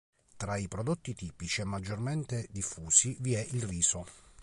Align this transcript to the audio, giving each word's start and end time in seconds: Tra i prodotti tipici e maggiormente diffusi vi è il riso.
Tra 0.35 0.57
i 0.57 0.67
prodotti 0.67 1.13
tipici 1.13 1.61
e 1.61 1.63
maggiormente 1.63 2.47
diffusi 2.49 3.15
vi 3.19 3.35
è 3.35 3.47
il 3.51 3.65
riso. 3.67 4.05